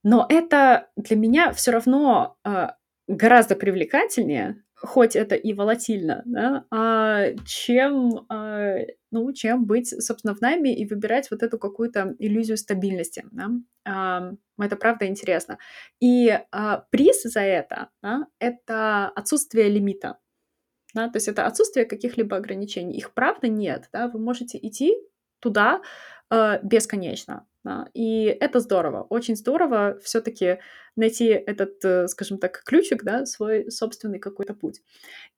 Но 0.02 0.26
это 0.30 0.88
для 0.96 1.18
меня 1.18 1.52
все 1.52 1.72
равно 1.72 2.38
а, 2.46 2.78
гораздо 3.06 3.58
привлекательнее, 3.58 4.64
хоть 4.74 5.18
это 5.18 5.36
и 5.36 5.54
волатильно, 5.54 6.24
да, 6.26 6.64
а, 6.72 7.34
чем, 7.46 8.26
а, 8.30 8.78
ну, 9.12 9.34
чем 9.34 9.66
быть, 9.66 9.90
собственно, 9.90 10.34
в 10.34 10.40
найме 10.40 10.74
и 10.74 10.86
выбирать 10.86 11.30
вот 11.32 11.44
эту 11.44 11.60
какую-то 11.60 12.16
иллюзию 12.18 12.56
стабильности. 12.56 13.26
Да? 13.32 13.50
А, 13.86 14.32
это 14.58 14.78
правда 14.78 15.06
интересно. 15.06 15.58
И 16.00 16.30
а, 16.52 16.86
приз 16.92 17.24
за 17.24 17.42
это 17.42 17.90
да,— 18.02 18.26
это 18.40 19.10
отсутствие 19.10 19.68
лимита 19.68 20.18
да, 20.94 21.10
то 21.10 21.18
есть 21.18 21.28
это 21.28 21.46
отсутствие 21.46 21.86
каких-либо 21.86 22.38
ограничений. 22.38 22.98
Их 22.98 23.14
правда 23.14 23.48
нет, 23.48 23.90
да, 23.94 24.08
вы 24.08 24.20
можете 24.20 24.58
идти 24.62 24.96
туда 25.40 25.82
э, 26.30 26.60
бесконечно, 26.64 27.48
да, 27.64 27.90
и 27.94 28.26
это 28.26 28.60
здорово, 28.60 29.04
очень 29.04 29.36
здорово 29.36 29.98
все-таки 30.04 30.60
найти 30.96 31.26
этот, 31.28 31.84
э, 31.84 32.08
скажем 32.08 32.38
так, 32.38 32.64
ключик, 32.64 33.04
да, 33.04 33.26
свой 33.26 33.72
собственный 33.72 34.20
какой-то 34.20 34.54
путь. 34.54 34.82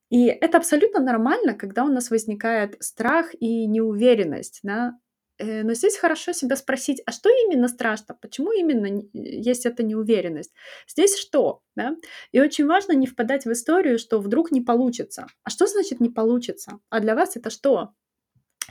И 0.10 0.28
это 0.28 0.58
абсолютно 0.60 1.00
нормально, 1.00 1.56
когда 1.56 1.84
у 1.84 1.88
нас 1.88 2.12
возникает 2.12 2.76
страх 2.84 3.32
и 3.40 3.66
неуверенность, 3.66 4.60
да, 4.64 4.94
но 5.40 5.74
здесь 5.74 5.98
хорошо 5.98 6.32
себя 6.32 6.56
спросить, 6.56 7.02
а 7.06 7.12
что 7.12 7.30
именно 7.30 7.68
страшно? 7.68 8.16
Почему 8.22 8.52
именно 8.52 9.04
есть 9.14 9.66
эта 9.66 9.84
неуверенность? 9.84 10.54
Здесь 10.88 11.18
что? 11.18 11.62
Да? 11.76 11.96
И 12.32 12.40
очень 12.40 12.68
важно 12.68 12.94
не 12.94 13.08
впадать 13.08 13.46
в 13.46 13.52
историю, 13.52 14.00
что 14.00 14.20
вдруг 14.20 14.52
не 14.52 14.62
получится. 14.62 15.28
А 15.44 15.50
что 15.50 15.66
значит 15.68 16.00
не 16.00 16.10
получится? 16.10 16.80
А 16.90 17.00
для 17.00 17.16
вас 17.16 17.36
это 17.36 17.50
что? 17.50 17.94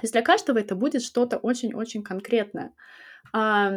Для 0.02 0.22
каждого 0.22 0.58
это 0.58 0.74
будет 0.74 1.02
что-то 1.02 1.38
очень-очень 1.38 2.02
конкретное. 2.02 2.72
А, 3.32 3.72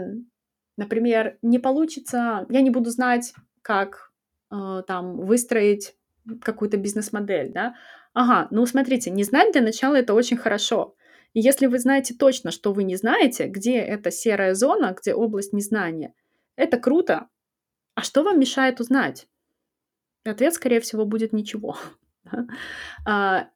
например, 0.78 1.38
не 1.42 1.60
получится, 1.60 2.46
я 2.50 2.62
не 2.62 2.70
буду 2.70 2.90
знать, 2.90 3.34
как 3.62 4.12
э, 4.52 4.84
там 4.88 5.18
выстроить 5.18 5.96
какую-то 6.42 6.78
бизнес-модель, 6.78 7.52
да? 7.52 7.76
Ага, 8.14 8.48
ну 8.52 8.66
смотрите, 8.66 9.12
не 9.12 9.24
знать 9.24 9.52
для 9.52 9.62
начала 9.62 9.96
это 9.96 10.14
очень 10.14 10.38
хорошо. 10.38 10.96
И 11.36 11.42
если 11.42 11.66
вы 11.66 11.80
знаете 11.80 12.14
точно, 12.14 12.50
что 12.50 12.72
вы 12.72 12.84
не 12.84 12.96
знаете, 12.96 13.48
где 13.48 13.76
эта 13.76 14.10
серая 14.10 14.56
зона, 14.56 14.96
где 15.00 15.14
область 15.14 15.52
незнания, 15.52 16.14
это 16.56 16.78
круто. 16.78 17.28
А 17.94 18.04
что 18.04 18.24
вам 18.24 18.40
мешает 18.40 18.80
узнать? 18.80 19.28
Ответ, 20.24 20.54
скорее 20.54 20.80
всего, 20.80 21.06
будет 21.06 21.34
ничего. 21.34 21.78
А, 23.08 23.50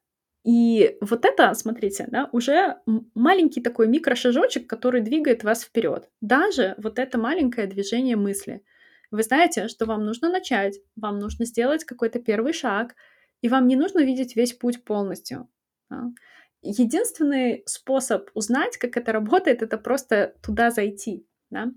и 0.44 0.96
вот 1.00 1.24
это, 1.24 1.52
смотрите, 1.54 2.06
да, 2.08 2.28
уже 2.32 2.76
маленький 3.14 3.60
такой 3.60 3.88
микрошажочек, 3.88 4.68
который 4.68 5.00
двигает 5.00 5.42
вас 5.42 5.64
вперед. 5.64 6.08
Даже 6.20 6.74
вот 6.78 6.98
это 7.00 7.18
маленькое 7.18 7.66
движение 7.66 8.14
мысли. 8.16 8.62
Вы 9.10 9.24
знаете, 9.24 9.66
что 9.66 9.86
вам 9.86 10.04
нужно 10.04 10.30
начать, 10.30 10.78
вам 10.94 11.18
нужно 11.18 11.46
сделать 11.46 11.84
какой-то 11.84 12.20
первый 12.20 12.52
шаг, 12.52 12.94
и 13.42 13.48
вам 13.48 13.66
не 13.66 13.74
нужно 13.74 14.00
видеть 14.00 14.36
весь 14.36 14.52
путь 14.52 14.84
полностью. 14.84 15.48
Да? 15.90 16.12
Единственный 16.62 17.62
способ 17.66 18.30
узнать, 18.34 18.76
как 18.76 18.96
это 18.96 19.12
работает, 19.12 19.62
это 19.62 19.78
просто 19.78 20.34
туда 20.42 20.70
зайти. 20.70 21.26
Да? 21.50 21.72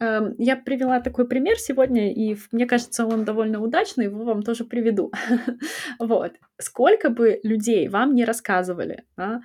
Эм, 0.00 0.34
я 0.38 0.56
привела 0.56 1.00
такой 1.00 1.26
пример 1.26 1.58
сегодня, 1.58 2.12
и 2.12 2.36
мне 2.52 2.66
кажется, 2.66 3.04
он 3.04 3.24
довольно 3.24 3.60
удачный, 3.60 4.04
его 4.04 4.24
вам 4.24 4.42
тоже 4.42 4.64
приведу. 4.64 5.12
вот. 5.98 6.32
Сколько 6.60 7.10
бы 7.10 7.40
людей 7.42 7.88
вам 7.88 8.14
не 8.14 8.24
рассказывали, 8.24 9.04
да, 9.16 9.40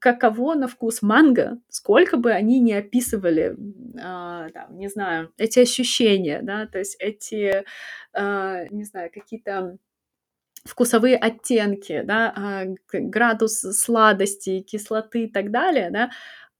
каково 0.00 0.54
на 0.54 0.66
вкус 0.66 1.02
манго, 1.02 1.58
сколько 1.68 2.16
бы 2.16 2.32
они 2.32 2.58
не 2.60 2.74
описывали, 2.74 3.56
э, 4.00 4.48
не 4.70 4.88
знаю, 4.88 5.32
эти 5.36 5.60
ощущения, 5.60 6.40
да, 6.42 6.66
то 6.66 6.78
есть 6.78 6.96
эти, 6.98 7.64
э, 8.12 8.66
не 8.70 8.84
знаю, 8.84 9.10
какие-то 9.12 9.76
вкусовые 10.64 11.16
оттенки, 11.16 12.02
да, 12.04 12.32
а, 12.36 12.64
градус 12.92 13.60
сладости, 13.60 14.60
кислоты 14.60 15.24
и 15.24 15.30
так 15.30 15.50
далее, 15.50 15.90
да, 15.90 16.10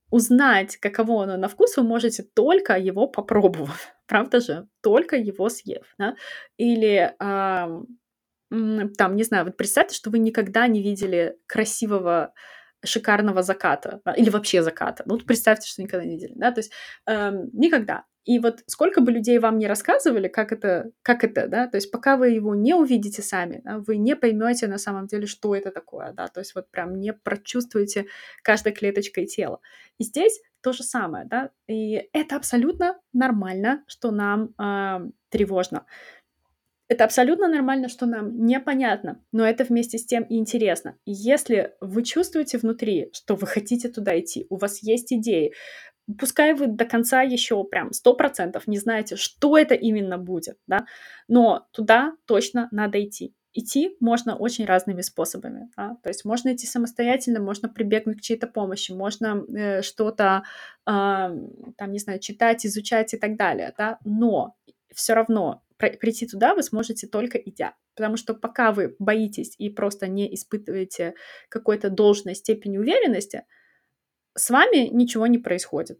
узнать, 0.09 0.77
каково 0.77 1.23
оно 1.23 1.37
на 1.37 1.47
вкус, 1.47 1.77
вы 1.77 1.83
можете 1.83 2.23
только 2.23 2.77
его 2.77 3.07
попробовав, 3.07 3.95
правда 4.07 4.39
же? 4.39 4.67
Только 4.81 5.15
его 5.15 5.49
съев, 5.49 5.85
да? 5.97 6.15
Или 6.57 7.15
там, 8.49 9.15
не 9.15 9.23
знаю, 9.23 9.45
вот 9.45 9.57
представьте, 9.57 9.95
что 9.95 10.09
вы 10.11 10.19
никогда 10.19 10.67
не 10.67 10.81
видели 10.81 11.37
красивого 11.47 12.33
шикарного 12.83 13.41
заката 13.41 14.01
или 14.15 14.29
вообще 14.29 14.61
заката. 14.61 15.03
Ну, 15.07 15.17
представьте, 15.17 15.67
что 15.67 15.81
никогда 15.81 16.05
не 16.05 16.15
видели, 16.15 16.33
да, 16.35 16.51
то 16.51 16.59
есть 16.59 16.71
э, 17.07 17.31
никогда. 17.51 18.05
И 18.25 18.39
вот 18.39 18.63
сколько 18.65 19.01
бы 19.01 19.11
людей 19.11 19.37
вам 19.37 19.59
не 19.59 19.67
рассказывали, 19.67 20.27
как 20.27 20.51
это, 20.51 20.91
как 21.03 21.23
это, 21.23 21.47
да, 21.47 21.67
то 21.67 21.77
есть 21.77 21.91
пока 21.91 22.17
вы 22.17 22.29
его 22.29 22.55
не 22.55 22.73
увидите 22.73 23.21
сами, 23.21 23.61
да, 23.63 23.77
вы 23.77 23.97
не 23.97 24.15
поймете 24.15 24.67
на 24.67 24.79
самом 24.79 25.05
деле, 25.05 25.27
что 25.27 25.55
это 25.55 25.71
такое, 25.71 26.11
да, 26.11 26.27
то 26.27 26.39
есть 26.39 26.55
вот 26.55 26.69
прям 26.71 26.99
не 26.99 27.13
прочувствуете 27.13 28.07
каждой 28.41 28.73
клеточкой 28.73 29.27
тела. 29.27 29.59
И 29.99 30.03
здесь 30.03 30.41
то 30.61 30.73
же 30.73 30.83
самое, 30.83 31.25
да, 31.25 31.51
и 31.67 32.09
это 32.13 32.35
абсолютно 32.35 32.99
нормально, 33.13 33.83
что 33.87 34.09
нам 34.09 34.55
э, 34.59 35.11
тревожно. 35.29 35.85
Это 36.87 37.03
абсолютно 37.03 37.47
нормально, 37.47 37.89
что 37.89 38.05
нам 38.05 38.45
непонятно, 38.45 39.19
но 39.31 39.45
это 39.45 39.63
вместе 39.63 39.97
с 39.97 40.05
тем 40.05 40.23
и 40.23 40.37
интересно. 40.37 40.97
Если 41.05 41.73
вы 41.81 42.03
чувствуете 42.03 42.57
внутри, 42.59 43.09
что 43.13 43.35
вы 43.35 43.47
хотите 43.47 43.89
туда 43.89 44.19
идти, 44.19 44.45
у 44.49 44.57
вас 44.57 44.83
есть 44.83 45.11
идеи, 45.11 45.53
пускай 46.19 46.53
вы 46.53 46.67
до 46.67 46.85
конца 46.85 47.21
еще 47.21 47.63
прям 47.63 47.93
сто 47.93 48.13
процентов 48.13 48.67
не 48.67 48.77
знаете, 48.77 49.15
что 49.15 49.57
это 49.57 49.75
именно 49.75 50.17
будет, 50.17 50.57
да, 50.67 50.85
но 51.27 51.67
туда 51.71 52.13
точно 52.25 52.67
надо 52.71 53.03
идти. 53.03 53.33
Идти 53.57 53.95
можно 54.01 54.35
очень 54.35 54.65
разными 54.65 54.99
способами. 54.99 55.69
Да? 55.77 55.95
То 56.03 56.09
есть 56.09 56.25
можно 56.25 56.53
идти 56.53 56.67
самостоятельно, 56.67 57.39
можно 57.39 57.69
прибегнуть 57.69 58.17
к 58.17 58.21
чьей-то 58.21 58.47
помощи, 58.47 58.91
можно 58.91 59.45
э, 59.47 59.81
что-то, 59.81 60.43
э, 60.85 60.89
там, 60.89 61.91
не 61.91 61.99
знаю, 61.99 62.19
читать, 62.19 62.65
изучать 62.65 63.13
и 63.13 63.17
так 63.17 63.37
далее. 63.37 63.73
Да? 63.77 63.97
Но 64.03 64.57
все 64.93 65.13
равно 65.13 65.63
прийти 65.77 66.27
туда 66.27 66.53
вы 66.53 66.63
сможете 66.63 67.07
только 67.07 67.37
идя. 67.37 67.75
Потому 67.95 68.17
что 68.17 68.33
пока 68.33 68.73
вы 68.73 68.95
боитесь 68.99 69.55
и 69.57 69.69
просто 69.69 70.07
не 70.07 70.33
испытываете 70.35 71.15
какой-то 71.47 71.89
должной 71.89 72.35
степени 72.35 72.77
уверенности, 72.77 73.43
с 74.35 74.49
вами 74.49 74.89
ничего 74.91 75.27
не 75.27 75.37
происходит. 75.37 75.99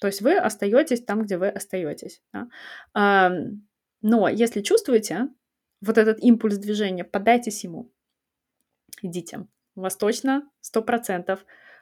То 0.00 0.08
есть 0.08 0.20
вы 0.20 0.36
остаетесь 0.36 1.04
там, 1.04 1.22
где 1.22 1.38
вы 1.38 1.48
остаетесь. 1.48 2.22
Да? 2.32 3.30
Но 4.02 4.28
если 4.28 4.60
чувствуете 4.60 5.28
вот 5.80 5.98
этот 5.98 6.20
импульс 6.20 6.58
движения, 6.58 7.04
поддайтесь 7.04 7.64
ему. 7.64 7.90
Идите. 9.02 9.46
У 9.76 9.80
вас 9.80 9.96
точно 9.96 10.48
100% 10.62 11.38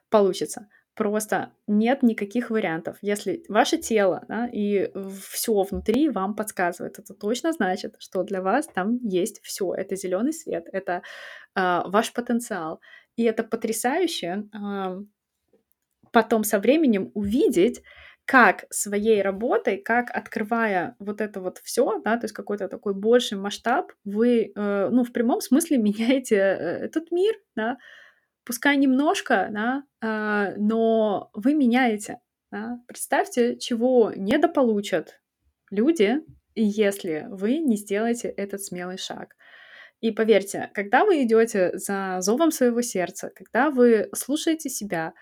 получится. 0.09 0.69
Просто 0.95 1.55
нет 1.67 2.03
никаких 2.03 2.51
вариантов. 2.51 2.99
Если 3.01 3.45
ваше 3.49 3.79
тело 3.79 4.25
да, 4.29 4.47
и 4.47 4.93
все 5.31 5.63
внутри 5.63 6.11
вам 6.11 6.37
подсказывает, 6.37 6.99
это 6.99 7.15
точно 7.15 7.53
значит, 7.53 7.97
что 7.99 8.23
для 8.23 8.43
вас 8.43 8.67
там 8.67 8.99
есть 8.99 9.41
все. 9.43 9.73
Это 9.73 9.97
зеленый 9.97 10.35
свет, 10.35 10.69
это 10.71 11.03
э, 11.55 11.81
ваш 11.87 12.13
потенциал. 12.13 12.81
И 13.17 13.25
это 13.25 13.43
потрясающе 13.43 14.45
э, 14.53 15.03
потом 16.13 16.45
со 16.45 16.59
временем 16.59 17.11
увидеть, 17.15 17.83
как 18.25 18.67
своей 18.71 19.21
работой, 19.21 19.79
как 19.79 20.11
открывая 20.11 20.95
вот 20.99 21.21
это 21.21 21.41
вот 21.41 21.59
все, 21.59 22.01
да, 22.05 22.17
то 22.17 22.25
есть 22.25 22.35
какой-то 22.35 22.69
такой 22.69 22.95
больший 22.95 23.37
масштаб, 23.37 23.93
вы, 24.05 24.53
э, 24.55 24.89
ну, 24.91 25.05
в 25.05 25.13
прямом 25.13 25.41
смысле 25.41 25.77
меняете 25.79 26.37
э, 26.37 26.85
этот 26.85 27.11
мир, 27.11 27.35
да, 27.57 27.79
пускай 28.45 28.77
немножко, 28.77 29.49
да, 29.51 29.83
э, 30.01 30.55
но 30.57 31.31
вы 31.35 31.55
меняете. 31.55 32.19
Да. 32.51 32.79
Представьте, 32.87 33.59
чего 33.59 34.13
недополучат 34.15 35.21
люди, 35.71 36.21
если 36.55 37.27
вы 37.31 37.59
не 37.59 37.77
сделаете 37.77 38.29
этот 38.29 38.63
смелый 38.63 38.99
шаг. 38.99 39.35
И 40.01 40.11
поверьте, 40.11 40.71
когда 40.75 41.05
вы 41.05 41.23
идете 41.23 41.71
за 41.75 42.19
зовом 42.21 42.51
своего 42.51 42.83
сердца, 42.83 43.31
когда 43.35 43.71
вы 43.71 44.11
слушаете 44.15 44.69
себя, 44.69 45.15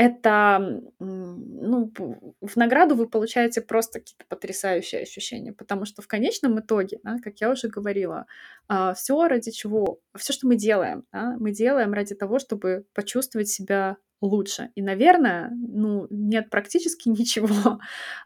это, 0.00 0.80
ну, 0.98 1.92
в 2.40 2.56
награду 2.56 2.94
вы 2.94 3.06
получаете 3.06 3.60
просто 3.60 3.98
какие-то 3.98 4.24
потрясающие 4.30 5.02
ощущения, 5.02 5.52
потому 5.52 5.84
что 5.84 6.00
в 6.00 6.08
конечном 6.08 6.58
итоге, 6.58 7.00
да, 7.02 7.18
как 7.22 7.38
я 7.42 7.50
уже 7.50 7.68
говорила, 7.68 8.24
а, 8.66 8.94
все 8.94 9.28
ради 9.28 9.50
чего, 9.50 10.00
все, 10.16 10.32
что 10.32 10.46
мы 10.46 10.56
делаем, 10.56 11.04
да, 11.12 11.36
мы 11.38 11.52
делаем 11.52 11.92
ради 11.92 12.14
того, 12.14 12.38
чтобы 12.38 12.86
почувствовать 12.94 13.48
себя 13.48 13.98
лучше. 14.22 14.70
И, 14.74 14.80
наверное, 14.80 15.50
ну, 15.50 16.06
нет 16.08 16.48
практически 16.48 17.08
ничего 17.10 17.78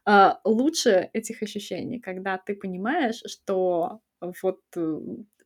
а, 0.05 0.39
лучше 0.45 1.11
этих 1.13 1.43
ощущений, 1.43 1.99
когда 1.99 2.39
ты 2.39 2.55
понимаешь, 2.55 3.21
что 3.27 4.01
вот 4.21 4.61
э, 4.77 5.01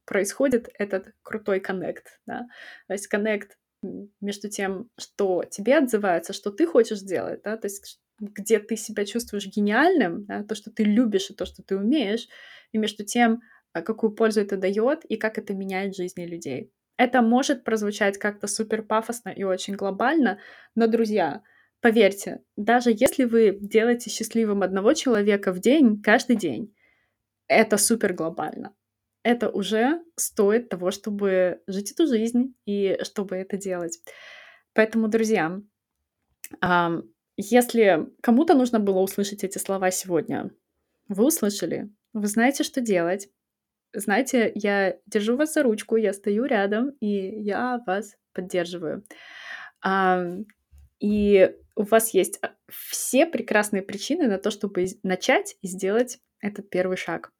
происходит 0.05 0.69
этот 0.79 1.15
крутой 1.23 1.61
коннект, 1.61 2.21
да, 2.27 2.49
то 2.87 2.93
есть 2.93 3.07
коннект 3.07 3.57
между 3.83 4.49
тем, 4.49 4.91
что 4.99 5.45
тебе 5.45 5.79
отзывается, 5.79 6.33
что 6.33 6.51
ты 6.51 6.67
хочешь 6.67 7.01
делать, 7.01 7.43
да, 7.43 7.57
то 7.57 7.67
есть 7.67 8.01
где 8.21 8.59
ты 8.59 8.77
себя 8.77 9.05
чувствуешь 9.05 9.47
гениальным, 9.47 10.25
да, 10.27 10.43
то, 10.43 10.55
что 10.55 10.71
ты 10.71 10.83
любишь 10.83 11.31
и 11.31 11.35
то, 11.35 11.47
что 11.47 11.63
ты 11.63 11.77
умеешь, 11.77 12.29
и 12.73 12.79
между 12.79 13.05
тем, 13.05 13.41
а, 13.73 13.83
какую 13.83 14.13
пользу 14.13 14.41
это 14.41 14.57
дает 14.57 15.05
и 15.05 15.17
как 15.17 15.39
это 15.39 15.55
меняет 15.55 15.95
жизни 15.95 16.25
людей. 16.25 16.73
Это 16.97 17.23
может 17.23 17.63
прозвучать 17.63 18.19
как-то 18.19 18.49
супер 18.49 18.83
пафосно 18.83 19.29
и 19.29 19.45
очень 19.45 19.77
глобально, 19.77 20.41
но, 20.75 20.89
друзья, 20.89 21.43
поверьте, 21.81 22.43
даже 22.57 22.91
если 22.91 23.25
вы 23.25 23.57
делаете 23.61 24.11
счастливым 24.11 24.63
одного 24.63 24.95
человека 24.95 25.53
в 25.53 25.61
день, 25.61 26.03
каждый 26.03 26.35
день, 26.35 26.75
это 27.47 27.77
супер 27.77 28.15
глобально 28.15 28.75
это 29.29 29.51
уже 29.51 30.03
стоит 30.17 30.71
того, 30.71 30.91
чтобы 30.91 31.61
жить 31.67 31.93
эту 31.93 32.07
жизнь 32.07 32.55
и 32.65 32.99
чтобы 33.03 33.37
это 33.37 33.59
делать. 33.59 34.01
Поэтому, 34.73 35.09
друзья, 35.09 35.61
если 37.37 38.09
кому-то 38.23 38.55
нужно 38.55 38.81
было 38.81 39.01
услышать 39.01 39.45
эти 39.45 39.59
слова 39.59 39.91
сегодня, 39.91 40.51
вы 41.09 41.27
услышали, 41.27 41.91
вы 42.15 42.27
знаете, 42.27 42.65
что 42.65 42.81
делать. 42.81 43.29
Знаете, 43.93 44.51
я 44.55 44.97
держу 45.05 45.37
вас 45.37 45.53
за 45.53 45.63
ручку, 45.63 45.97
я 45.97 46.15
стою 46.15 46.47
рядом, 46.47 46.91
и 47.01 47.43
я 47.43 47.83
вас 47.87 48.17
поддерживаю. 48.33 49.05
И 51.01 51.55
у 51.77 51.83
вас 51.83 52.15
есть 52.15 52.39
а, 52.43 52.55
все 52.67 53.25
прекрасные 53.25 53.83
причины 53.83 54.27
на 54.27 54.39
то, 54.39 54.51
чтобы 54.51 54.87
начать 55.03 55.57
и 55.63 55.69
сделать 55.69 56.19
этот 56.41 56.71
первый 56.71 56.97
шаг. 56.97 57.33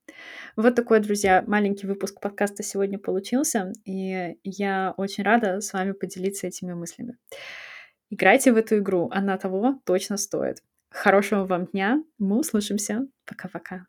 Вот 0.57 0.75
такой, 0.75 1.01
друзья, 1.01 1.45
маленький 1.47 1.87
выпуск 1.87 2.21
подкаста 2.21 2.63
сегодня 2.63 2.99
получился, 2.99 3.73
и 3.85 4.37
я 4.45 4.95
очень 4.97 5.25
рада 5.25 5.61
с 5.61 5.73
вами 5.73 5.93
поделиться 5.93 6.47
этими 6.47 6.73
мыслями. 6.73 7.17
Играйте 8.11 8.53
в 8.53 8.57
эту 8.57 8.79
игру, 8.79 9.09
она 9.13 9.37
того 9.37 9.81
точно 9.85 10.17
стоит. 10.17 10.63
Хорошего 10.91 11.45
вам 11.45 11.67
дня, 11.67 12.03
мы 12.19 12.39
услышимся. 12.39 13.07
Пока-пока. 13.27 13.89